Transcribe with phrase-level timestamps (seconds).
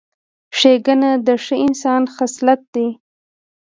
[0.57, 2.87] ښېګڼه د ښه انسان خصلت دی.